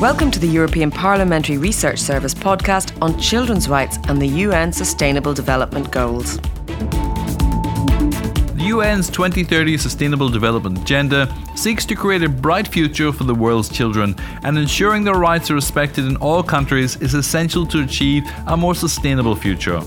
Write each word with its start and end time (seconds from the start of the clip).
Welcome 0.00 0.30
to 0.30 0.38
the 0.38 0.46
European 0.46 0.92
Parliamentary 0.92 1.58
Research 1.58 1.98
Service 1.98 2.32
podcast 2.32 2.96
on 3.02 3.18
children's 3.18 3.68
rights 3.68 3.98
and 4.06 4.22
the 4.22 4.28
UN 4.28 4.72
Sustainable 4.72 5.34
Development 5.34 5.90
Goals. 5.90 6.36
The 8.54 8.68
UN's 8.70 9.10
2030 9.10 9.76
Sustainable 9.76 10.28
Development 10.28 10.78
Agenda 10.78 11.34
seeks 11.56 11.84
to 11.86 11.96
create 11.96 12.22
a 12.22 12.28
bright 12.28 12.68
future 12.68 13.10
for 13.10 13.24
the 13.24 13.34
world's 13.34 13.68
children, 13.68 14.14
and 14.44 14.56
ensuring 14.56 15.02
their 15.02 15.14
rights 15.14 15.50
are 15.50 15.56
respected 15.56 16.04
in 16.04 16.14
all 16.18 16.44
countries 16.44 16.94
is 17.02 17.14
essential 17.14 17.66
to 17.66 17.82
achieve 17.82 18.22
a 18.46 18.56
more 18.56 18.76
sustainable 18.76 19.34
future. 19.34 19.82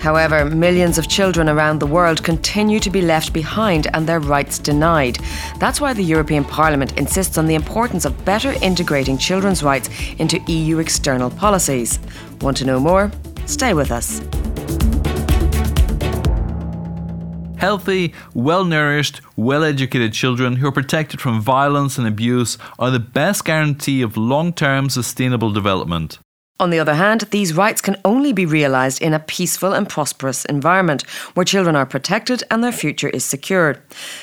However, 0.00 0.44
millions 0.44 0.96
of 0.96 1.08
children 1.08 1.48
around 1.48 1.80
the 1.80 1.86
world 1.86 2.22
continue 2.22 2.78
to 2.80 2.90
be 2.90 3.02
left 3.02 3.32
behind 3.32 3.88
and 3.94 4.06
their 4.06 4.20
rights 4.20 4.58
denied. 4.58 5.18
That's 5.58 5.80
why 5.80 5.92
the 5.92 6.04
European 6.04 6.44
Parliament 6.44 6.96
insists 6.96 7.36
on 7.36 7.46
the 7.46 7.56
importance 7.56 8.04
of 8.04 8.24
better 8.24 8.54
integrating 8.62 9.18
children's 9.18 9.62
rights 9.62 9.90
into 10.18 10.38
EU 10.46 10.78
external 10.78 11.30
policies. 11.30 11.98
Want 12.40 12.56
to 12.58 12.64
know 12.64 12.78
more? 12.78 13.10
Stay 13.46 13.74
with 13.74 13.90
us. 13.90 14.20
Healthy, 17.58 18.14
well 18.34 18.64
nourished, 18.64 19.20
well 19.36 19.64
educated 19.64 20.12
children 20.12 20.56
who 20.56 20.68
are 20.68 20.72
protected 20.72 21.20
from 21.20 21.40
violence 21.40 21.98
and 21.98 22.06
abuse 22.06 22.56
are 22.78 22.92
the 22.92 23.00
best 23.00 23.44
guarantee 23.44 24.00
of 24.00 24.16
long 24.16 24.52
term 24.52 24.88
sustainable 24.88 25.50
development. 25.50 26.20
On 26.60 26.70
the 26.70 26.80
other 26.80 26.94
hand, 26.94 27.20
these 27.30 27.54
rights 27.54 27.80
can 27.80 27.96
only 28.04 28.32
be 28.32 28.44
realised 28.44 29.00
in 29.00 29.14
a 29.14 29.20
peaceful 29.20 29.72
and 29.72 29.88
prosperous 29.88 30.44
environment 30.46 31.02
where 31.34 31.44
children 31.44 31.76
are 31.76 31.86
protected 31.86 32.42
and 32.50 32.64
their 32.64 32.72
future 32.72 33.08
is 33.08 33.24
secured. 33.24 33.80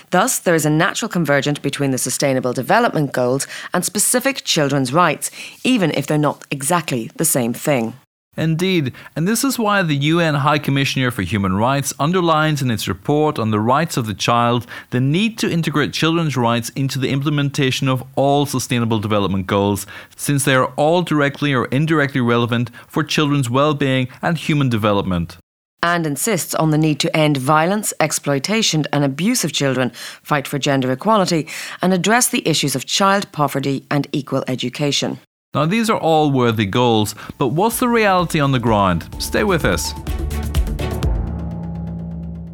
Thus, 0.09 0.39
there 0.39 0.55
is 0.55 0.65
a 0.65 0.69
natural 0.69 1.07
convergence 1.07 1.59
between 1.59 1.91
the 1.91 1.97
Sustainable 1.97 2.51
Development 2.51 3.13
Goals 3.13 3.47
and 3.73 3.85
specific 3.85 4.43
children's 4.43 4.91
rights, 4.91 5.31
even 5.63 5.91
if 5.91 6.07
they're 6.07 6.17
not 6.17 6.43
exactly 6.51 7.09
the 7.15 7.25
same 7.25 7.53
thing. 7.53 7.93
Indeed, 8.37 8.93
and 9.15 9.27
this 9.27 9.43
is 9.43 9.57
why 9.57 9.81
the 9.81 9.95
UN 9.95 10.35
High 10.35 10.59
Commissioner 10.59 11.09
for 11.11 11.21
Human 11.21 11.55
Rights 11.55 11.93
underlines 11.99 12.61
in 12.61 12.69
its 12.69 12.87
report 12.87 13.39
on 13.39 13.51
the 13.51 13.59
rights 13.59 13.95
of 13.95 14.07
the 14.07 14.13
child 14.13 14.67
the 14.89 14.99
need 14.99 15.37
to 15.39 15.49
integrate 15.49 15.93
children's 15.93 16.35
rights 16.35 16.69
into 16.69 16.99
the 16.99 17.09
implementation 17.09 17.87
of 17.87 18.03
all 18.15 18.45
Sustainable 18.45 18.99
Development 18.99 19.47
Goals, 19.47 19.87
since 20.15 20.43
they 20.43 20.55
are 20.55 20.73
all 20.75 21.01
directly 21.01 21.53
or 21.53 21.65
indirectly 21.65 22.21
relevant 22.21 22.71
for 22.87 23.03
children's 23.03 23.49
well 23.49 23.73
being 23.73 24.07
and 24.21 24.37
human 24.37 24.69
development 24.69 25.37
and 25.85 26.07
insists 26.07 26.55
on 26.55 26.71
the 26.71 26.79
need 26.79 26.99
to 26.99 27.15
end 27.15 27.37
violence, 27.37 27.93
exploitation, 27.99 28.85
and 28.91 29.03
abuse 29.03 29.43
of 29.45 29.53
children, 29.53 29.91
fight 30.23 30.47
for 30.47 30.57
gender 30.57 30.91
equality, 30.91 31.47
and 31.79 31.93
address 31.93 32.27
the 32.27 32.47
issues 32.47 32.75
of 32.75 32.87
child 32.87 33.31
poverty 33.31 33.85
and 33.91 34.07
equal 34.11 34.43
education. 34.47 35.19
Now, 35.55 35.65
these 35.65 35.89
are 35.89 35.97
all 35.97 36.31
worthy 36.31 36.65
goals, 36.65 37.15
but 37.37 37.47
what's 37.47 37.79
the 37.79 37.87
reality 37.87 38.41
on 38.41 38.51
the 38.51 38.59
ground? 38.59 39.07
Stay 39.19 39.45
with 39.45 39.63
us. 39.63 39.93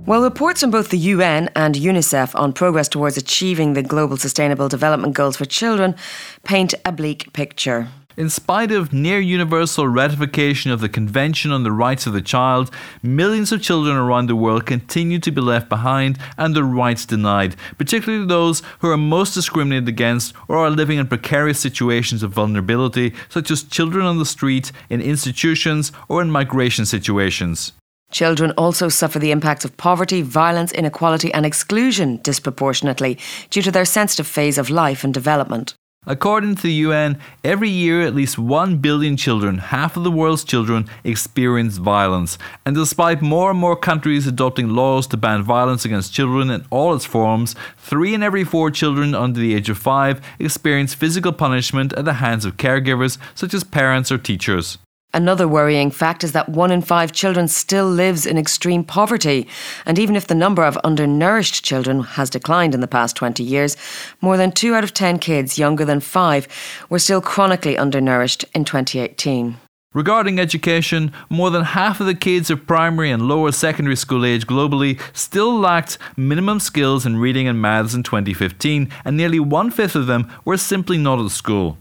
Well, 0.06 0.22
reports 0.22 0.62
from 0.62 0.70
both 0.70 0.90
the 0.90 1.00
UN 1.00 1.50
and 1.56 1.74
UNICEF 1.74 2.36
on 2.40 2.54
progress 2.54 2.88
towards 2.88 3.18
achieving 3.18 3.74
the 3.74 3.82
Global 3.82 4.18
Sustainable 4.18 4.70
Development 4.70 5.16
Goals 5.16 5.36
for 5.36 5.46
children 5.46 5.96
paint 6.44 6.76
a 6.86 6.92
bleak 6.92 7.34
picture. 7.34 7.88
In 8.22 8.30
spite 8.30 8.72
of 8.72 8.94
near 8.94 9.20
universal 9.20 9.88
ratification 9.88 10.70
of 10.70 10.80
the 10.80 10.88
Convention 10.88 11.52
on 11.52 11.64
the 11.64 11.72
Rights 11.72 12.06
of 12.06 12.14
the 12.14 12.22
Child, 12.22 12.70
millions 13.02 13.52
of 13.52 13.64
children 13.64 13.98
around 13.98 14.28
the 14.28 14.36
world 14.36 14.68
continue 14.68 15.18
to 15.18 15.32
be 15.32 15.42
left 15.42 15.70
behind 15.70 16.20
and 16.38 16.56
their 16.56 16.64
rights 16.64 17.04
denied, 17.04 17.56
particularly 17.80 18.28
those 18.28 18.62
who 18.78 18.92
are 18.92 18.96
most 18.96 19.34
discriminated 19.34 19.90
against 19.90 20.36
or 20.48 20.58
are 20.58 20.70
living 20.70 21.00
in 21.00 21.08
precarious 21.08 21.60
situations 21.60 22.22
of 22.22 22.32
vulnerability, 22.32 23.12
such 23.28 23.50
as 23.50 23.64
children 23.64 24.06
on 24.06 24.20
the 24.20 24.26
street, 24.28 24.72
in 24.88 25.02
institutions, 25.02 25.92
or 26.08 26.22
in 26.22 26.30
migration 26.30 26.86
situations. 26.86 27.72
Children 28.12 28.52
also 28.52 28.88
suffer 28.88 29.18
the 29.18 29.32
impacts 29.32 29.66
of 29.66 29.78
poverty, 29.78 30.22
violence, 30.22 30.72
inequality, 30.74 31.34
and 31.34 31.44
exclusion 31.44 32.18
disproportionately 32.18 33.18
due 33.50 33.64
to 33.64 33.72
their 33.72 33.84
sensitive 33.84 34.28
phase 34.28 34.60
of 34.60 34.70
life 34.70 35.04
and 35.04 35.12
development. 35.12 35.74
According 36.08 36.56
to 36.56 36.64
the 36.64 36.74
UN, 36.90 37.20
every 37.44 37.70
year 37.70 38.02
at 38.02 38.16
least 38.16 38.40
1 38.40 38.78
billion 38.78 39.16
children, 39.16 39.60
half 39.60 39.96
of 39.96 40.04
the 40.04 40.10
world's 40.10 40.44
children, 40.44 40.90
experience 41.04 41.78
violence. 41.78 42.40
And 42.66 42.76
despite 42.76 43.22
more 43.22 43.52
and 43.52 43.60
more 43.60 43.76
countries 43.76 44.26
adopting 44.26 44.70
laws 44.70 45.06
to 45.08 45.18
ban 45.18 45.44
violence 45.44 45.86
against 45.86 46.12
children 46.12 46.50
in 46.50 46.66
all 46.72 46.96
its 46.96 47.06
forms, 47.06 47.54
three 47.78 48.16
in 48.16 48.24
every 48.24 48.44
four 48.44 48.72
children 48.72 49.14
under 49.14 49.40
the 49.40 49.54
age 49.54 49.70
of 49.70 49.78
five 49.78 50.26
experience 50.40 50.96
physical 50.96 51.34
punishment 51.34 51.94
at 51.94 52.06
the 52.06 52.14
hands 52.14 52.46
of 52.46 52.58
caregivers 52.58 53.20
such 53.36 53.54
as 53.54 53.64
parents 53.64 54.12
or 54.12 54.18
teachers. 54.18 54.80
Another 55.14 55.48
worrying 55.48 55.92
fact 55.92 56.24
is 56.24 56.32
that 56.32 56.48
one 56.48 56.72
in 56.72 56.82
five 56.82 57.12
children 57.12 57.48
still 57.48 57.86
lives 57.86 58.26
in 58.26 58.38
extreme 58.38 58.84
poverty. 58.84 59.48
And 59.86 60.00
even 60.00 60.16
if 60.16 60.28
the 60.28 60.36
number 60.36 60.64
of 60.64 60.78
undernourished 60.84 61.66
children 61.66 62.02
has 62.02 62.30
declined 62.30 62.74
in 62.74 62.80
the 62.80 62.88
past 62.88 63.18
20 63.18 63.44
years, 63.44 63.76
more 64.22 64.38
than 64.38 64.52
two 64.52 64.74
out 64.74 64.86
of 64.86 64.94
10 64.94 65.20
kids 65.20 65.60
younger 65.60 65.84
than 65.84 66.00
five 66.00 66.48
were 66.90 67.00
still 67.00 67.22
chronically 67.22 67.78
undernourished 67.78 68.46
in 68.56 68.64
2018. 68.64 69.58
Regarding 69.94 70.40
education, 70.40 71.12
more 71.30 71.50
than 71.50 71.66
half 71.66 72.00
of 72.00 72.06
the 72.06 72.16
kids 72.16 72.50
of 72.50 72.66
primary 72.66 73.12
and 73.12 73.28
lower 73.28 73.52
secondary 73.52 73.98
school 73.98 74.26
age 74.26 74.48
globally 74.48 74.98
still 75.12 75.54
lacked 75.54 75.98
minimum 76.16 76.62
skills 76.62 77.06
in 77.06 77.18
reading 77.18 77.46
and 77.46 77.62
maths 77.62 77.94
in 77.94 78.02
2015, 78.02 78.90
and 79.04 79.18
nearly 79.18 79.42
one 79.42 79.70
fifth 79.70 79.98
of 79.98 80.08
them 80.08 80.32
were 80.46 80.56
simply 80.56 80.98
not 80.98 81.20
at 81.20 81.30
school. 81.32 81.78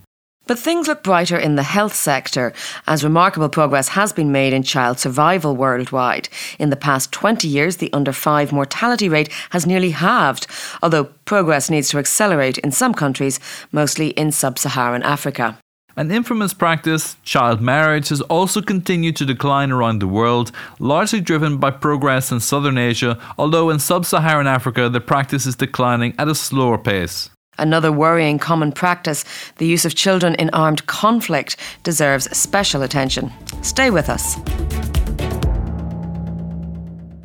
But 0.47 0.59
things 0.59 0.87
look 0.87 1.03
brighter 1.03 1.37
in 1.37 1.55
the 1.55 1.63
health 1.63 1.93
sector, 1.93 2.51
as 2.87 3.03
remarkable 3.03 3.47
progress 3.47 3.89
has 3.89 4.11
been 4.11 4.31
made 4.31 4.53
in 4.53 4.63
child 4.63 4.99
survival 4.99 5.55
worldwide. 5.55 6.29
In 6.59 6.71
the 6.71 6.75
past 6.75 7.11
20 7.11 7.47
years, 7.47 7.77
the 7.77 7.93
under 7.93 8.11
5 8.11 8.51
mortality 8.51 9.07
rate 9.07 9.31
has 9.51 9.65
nearly 9.65 9.91
halved, 9.91 10.47
although 10.81 11.05
progress 11.25 11.69
needs 11.69 11.89
to 11.89 11.99
accelerate 11.99 12.57
in 12.57 12.71
some 12.71 12.93
countries, 12.93 13.39
mostly 13.71 14.09
in 14.09 14.31
sub 14.31 14.57
Saharan 14.57 15.03
Africa. 15.03 15.57
An 15.95 16.09
infamous 16.09 16.53
practice, 16.53 17.17
child 17.23 17.61
marriage, 17.61 18.09
has 18.09 18.21
also 18.21 18.61
continued 18.61 19.17
to 19.17 19.25
decline 19.25 19.71
around 19.71 19.99
the 19.99 20.07
world, 20.07 20.51
largely 20.79 21.19
driven 21.19 21.57
by 21.57 21.69
progress 21.69 22.31
in 22.31 22.39
southern 22.39 22.77
Asia, 22.77 23.19
although 23.37 23.69
in 23.69 23.77
sub 23.77 24.05
Saharan 24.05 24.47
Africa 24.47 24.89
the 24.89 25.01
practice 25.01 25.45
is 25.45 25.55
declining 25.55 26.15
at 26.17 26.29
a 26.29 26.35
slower 26.35 26.77
pace. 26.77 27.29
Another 27.61 27.91
worrying 27.91 28.39
common 28.39 28.71
practice, 28.71 29.23
the 29.57 29.67
use 29.67 29.85
of 29.85 29.93
children 29.93 30.33
in 30.35 30.49
armed 30.49 30.87
conflict, 30.87 31.57
deserves 31.83 32.35
special 32.35 32.81
attention. 32.81 33.31
Stay 33.61 33.91
with 33.91 34.09
us. 34.09 34.35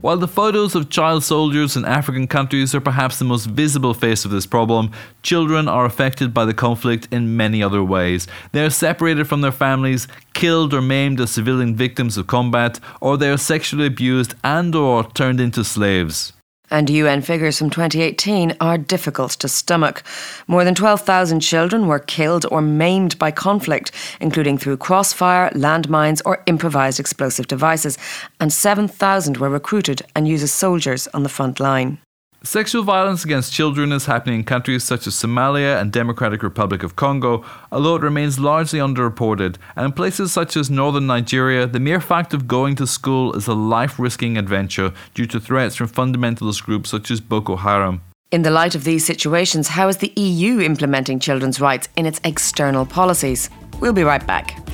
While 0.03 0.19
the 0.19 0.29
photos 0.29 0.75
of 0.75 0.91
child 0.91 1.25
soldiers 1.25 1.75
in 1.75 1.85
African 1.87 2.29
countries 2.29 2.75
are 2.75 2.81
perhaps 2.83 3.19
the 3.19 3.25
most 3.25 3.47
visible 3.47 3.95
face 3.95 4.25
of 4.25 4.31
this 4.31 4.47
problem, 4.47 4.93
children 5.23 5.69
are 5.69 5.87
affected 5.87 6.33
by 6.35 6.45
the 6.45 6.55
conflict 6.55 7.09
in 7.11 7.37
many 7.37 7.63
other 7.63 7.83
ways. 7.83 8.29
They 8.53 8.65
are 8.65 8.71
separated 8.71 9.27
from 9.27 9.41
their 9.41 9.51
families, 9.51 10.07
killed 10.35 10.75
or 10.75 10.83
maimed 10.83 11.19
as 11.19 11.31
civilian 11.31 11.75
victims 11.75 12.17
of 12.19 12.27
combat, 12.27 12.79
or 13.01 13.17
they 13.17 13.31
are 13.31 13.39
sexually 13.39 13.87
abused 13.87 14.35
and 14.45 14.75
or 14.75 15.03
turned 15.03 15.41
into 15.41 15.65
slaves. 15.65 16.35
And 16.71 16.91
UN 16.91 17.23
figures 17.23 17.59
from 17.59 17.71
2018 17.71 18.57
are 18.61 18.79
difficult 18.79 19.33
to 19.33 19.49
stomach. 19.49 20.03
More 20.47 20.65
than 20.65 20.75
12,000 20.75 21.41
children 21.41 21.87
were 21.87 21.99
killed 21.99 22.47
or 22.51 22.61
maimed 22.61 23.19
by 23.19 23.31
conflict, 23.31 23.93
including 24.21 24.59
through 24.59 24.79
crossfire, 24.79 25.51
landmines, 25.51 26.23
or 26.25 26.43
improvised 26.47 26.99
explosive 26.99 27.47
devices, 27.47 27.99
and 28.41 28.53
7,000 28.53 29.37
were 29.37 29.51
recruited 29.51 30.03
and 30.15 30.27
used 30.27 30.45
as 30.45 30.53
soldiers 30.53 31.07
on 31.15 31.23
the 31.23 31.29
front 31.29 31.61
line. 31.61 31.99
Sexual 32.47 32.85
violence 32.85 33.25
against 33.25 33.53
children 33.53 33.91
is 33.91 34.07
happening 34.07 34.37
in 34.37 34.45
countries 34.45 34.85
such 34.85 35.09
as 35.09 35.15
Somalia 35.15 35.81
and 35.81 35.91
Democratic 35.91 36.45
Republic 36.45 36.85
of 36.85 36.95
Congo, 36.95 37.45
although 37.73 37.97
it 37.97 38.03
remains 38.03 38.39
largely 38.39 38.79
underreported. 38.79 39.57
And 39.75 39.87
in 39.87 39.91
places 39.91 40.31
such 40.31 40.57
as 40.57 40.71
northern 40.71 41.09
Nigeria, 41.09 41.67
the 41.67 41.81
mere 41.81 42.01
fact 42.01 42.33
of 42.33 42.47
going 42.47 42.77
to 42.77 42.87
school 42.87 43.33
is 43.33 43.49
a 43.49 43.55
life 43.55 43.99
risking 43.99 44.39
adventure 44.39 44.93
due 45.13 45.27
to 45.27 45.41
threats 45.41 45.75
from 45.75 45.89
fundamentalist 45.89 46.63
groups 46.63 46.89
such 46.89 47.11
as 47.11 47.21
Boko 47.21 47.57
Haram. 47.57 48.01
In 48.31 48.43
the 48.43 48.53
light 48.53 48.77
of 48.77 48.85
these 48.85 49.05
situations, 49.05 49.67
how 49.67 49.89
is 49.89 49.97
the 49.97 50.13
EU 50.15 50.61
implementing 50.61 51.19
children's 51.19 51.61
rights 51.61 51.89
in 51.97 52.07
its 52.07 52.21
external 52.23 52.87
policies? 52.87 53.51
We'll 53.81 53.93
be 53.93 54.05
right 54.05 54.25
back. 54.25 54.66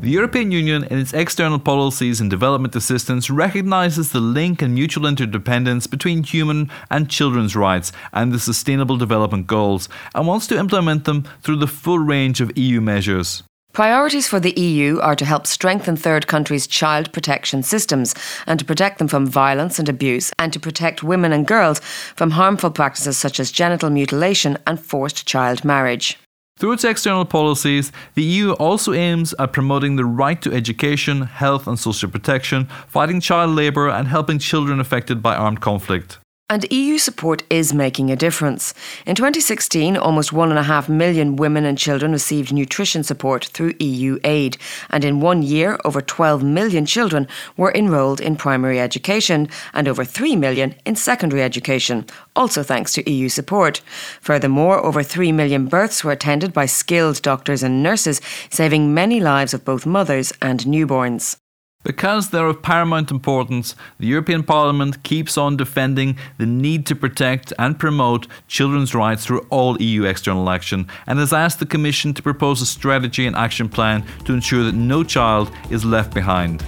The 0.00 0.08
European 0.08 0.50
Union, 0.50 0.84
in 0.84 0.98
its 0.98 1.12
external 1.12 1.58
policies 1.58 2.22
and 2.22 2.30
development 2.30 2.74
assistance, 2.74 3.28
recognises 3.28 4.12
the 4.12 4.20
link 4.20 4.62
and 4.62 4.72
mutual 4.72 5.04
interdependence 5.04 5.86
between 5.86 6.22
human 6.22 6.70
and 6.90 7.10
children's 7.10 7.54
rights 7.54 7.92
and 8.14 8.32
the 8.32 8.38
Sustainable 8.38 8.96
Development 8.96 9.46
Goals, 9.46 9.90
and 10.14 10.26
wants 10.26 10.46
to 10.46 10.58
implement 10.58 11.04
them 11.04 11.28
through 11.42 11.56
the 11.56 11.66
full 11.66 11.98
range 11.98 12.40
of 12.40 12.56
EU 12.56 12.80
measures. 12.80 13.42
Priorities 13.74 14.26
for 14.26 14.40
the 14.40 14.58
EU 14.58 15.00
are 15.00 15.14
to 15.14 15.26
help 15.26 15.46
strengthen 15.46 15.96
third 15.96 16.26
countries' 16.26 16.66
child 16.66 17.12
protection 17.12 17.62
systems 17.62 18.14
and 18.46 18.58
to 18.58 18.64
protect 18.64 19.00
them 19.00 19.08
from 19.08 19.26
violence 19.26 19.78
and 19.78 19.88
abuse, 19.90 20.32
and 20.38 20.50
to 20.54 20.58
protect 20.58 21.02
women 21.02 21.30
and 21.30 21.46
girls 21.46 21.78
from 22.16 22.30
harmful 22.30 22.70
practices 22.70 23.18
such 23.18 23.38
as 23.38 23.52
genital 23.52 23.90
mutilation 23.90 24.56
and 24.66 24.80
forced 24.80 25.26
child 25.26 25.62
marriage. 25.62 26.18
Through 26.60 26.72
its 26.72 26.84
external 26.84 27.24
policies, 27.24 27.90
the 28.12 28.22
EU 28.22 28.52
also 28.52 28.92
aims 28.92 29.34
at 29.38 29.54
promoting 29.54 29.96
the 29.96 30.04
right 30.04 30.42
to 30.42 30.52
education, 30.52 31.22
health, 31.22 31.66
and 31.66 31.78
social 31.78 32.10
protection, 32.10 32.66
fighting 32.86 33.18
child 33.18 33.52
labour, 33.52 33.88
and 33.88 34.06
helping 34.06 34.38
children 34.38 34.78
affected 34.78 35.22
by 35.22 35.36
armed 35.36 35.62
conflict. 35.62 36.18
And 36.50 36.66
EU 36.72 36.98
support 36.98 37.44
is 37.48 37.72
making 37.72 38.10
a 38.10 38.16
difference. 38.16 38.74
In 39.06 39.14
2016, 39.14 39.96
almost 39.96 40.32
1.5 40.32 40.88
million 40.88 41.36
women 41.36 41.64
and 41.64 41.78
children 41.78 42.10
received 42.10 42.52
nutrition 42.52 43.04
support 43.04 43.44
through 43.44 43.74
EU 43.78 44.18
aid. 44.24 44.56
And 44.90 45.04
in 45.04 45.20
one 45.20 45.42
year, 45.42 45.78
over 45.84 46.00
12 46.00 46.42
million 46.42 46.86
children 46.86 47.28
were 47.56 47.72
enrolled 47.72 48.20
in 48.20 48.34
primary 48.34 48.80
education 48.80 49.48
and 49.74 49.86
over 49.86 50.04
3 50.04 50.34
million 50.34 50.74
in 50.84 50.96
secondary 50.96 51.44
education, 51.44 52.04
also 52.34 52.64
thanks 52.64 52.94
to 52.94 53.08
EU 53.08 53.28
support. 53.28 53.80
Furthermore, 54.20 54.84
over 54.84 55.04
3 55.04 55.30
million 55.30 55.66
births 55.66 56.02
were 56.02 56.10
attended 56.10 56.52
by 56.52 56.66
skilled 56.66 57.22
doctors 57.22 57.62
and 57.62 57.80
nurses, 57.80 58.20
saving 58.50 58.92
many 58.92 59.20
lives 59.20 59.54
of 59.54 59.64
both 59.64 59.86
mothers 59.86 60.32
and 60.42 60.58
newborns. 60.62 61.36
Because 61.82 62.28
they're 62.28 62.46
of 62.46 62.60
paramount 62.60 63.10
importance, 63.10 63.74
the 63.98 64.06
European 64.06 64.42
Parliament 64.42 65.02
keeps 65.02 65.38
on 65.38 65.56
defending 65.56 66.18
the 66.36 66.44
need 66.44 66.84
to 66.86 66.94
protect 66.94 67.54
and 67.58 67.78
promote 67.78 68.26
children's 68.46 68.94
rights 68.94 69.24
through 69.24 69.46
all 69.48 69.80
EU 69.80 70.04
external 70.04 70.50
action 70.50 70.86
and 71.06 71.18
has 71.18 71.32
asked 71.32 71.58
the 71.58 71.64
Commission 71.64 72.12
to 72.12 72.22
propose 72.22 72.60
a 72.60 72.66
strategy 72.66 73.26
and 73.26 73.34
action 73.34 73.66
plan 73.66 74.04
to 74.26 74.34
ensure 74.34 74.62
that 74.62 74.74
no 74.74 75.02
child 75.02 75.50
is 75.70 75.82
left 75.82 76.12
behind. 76.12 76.62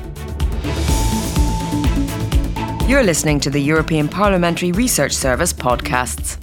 You're 2.89 3.05
listening 3.05 3.39
to 3.41 3.51
the 3.51 3.61
European 3.61 4.09
Parliamentary 4.09 4.73
Research 4.73 5.13
Service 5.13 5.53
podcasts. 5.53 6.39